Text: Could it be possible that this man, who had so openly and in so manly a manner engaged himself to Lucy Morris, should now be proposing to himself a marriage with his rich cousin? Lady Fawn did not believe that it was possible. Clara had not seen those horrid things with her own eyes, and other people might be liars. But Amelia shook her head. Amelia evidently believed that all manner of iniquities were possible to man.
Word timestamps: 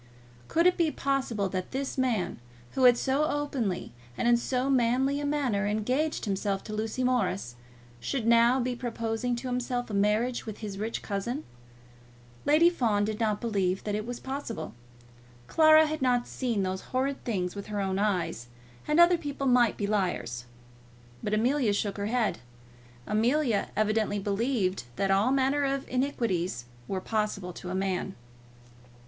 Could 0.47 0.65
it 0.65 0.77
be 0.77 0.89
possible 0.89 1.47
that 1.49 1.69
this 1.69 1.95
man, 1.95 2.39
who 2.71 2.85
had 2.85 2.97
so 2.97 3.25
openly 3.25 3.91
and 4.17 4.27
in 4.27 4.35
so 4.35 4.67
manly 4.67 5.19
a 5.19 5.27
manner 5.27 5.67
engaged 5.67 6.25
himself 6.25 6.63
to 6.63 6.73
Lucy 6.73 7.03
Morris, 7.03 7.55
should 7.99 8.25
now 8.25 8.59
be 8.59 8.75
proposing 8.75 9.35
to 9.35 9.47
himself 9.47 9.91
a 9.91 9.93
marriage 9.93 10.43
with 10.47 10.57
his 10.57 10.79
rich 10.79 11.03
cousin? 11.03 11.43
Lady 12.47 12.67
Fawn 12.67 13.05
did 13.05 13.19
not 13.19 13.39
believe 13.39 13.83
that 13.83 13.93
it 13.93 14.07
was 14.07 14.19
possible. 14.19 14.73
Clara 15.45 15.85
had 15.85 16.01
not 16.01 16.27
seen 16.27 16.63
those 16.63 16.81
horrid 16.81 17.23
things 17.23 17.55
with 17.55 17.67
her 17.67 17.79
own 17.79 17.99
eyes, 17.99 18.47
and 18.87 18.99
other 18.99 19.19
people 19.19 19.45
might 19.45 19.77
be 19.77 19.85
liars. 19.85 20.45
But 21.21 21.35
Amelia 21.35 21.73
shook 21.73 21.97
her 21.97 22.07
head. 22.07 22.39
Amelia 23.05 23.69
evidently 23.77 24.17
believed 24.17 24.85
that 24.95 25.11
all 25.11 25.31
manner 25.31 25.63
of 25.63 25.87
iniquities 25.87 26.65
were 26.87 27.01
possible 27.01 27.53
to 27.53 27.75
man. 27.75 28.15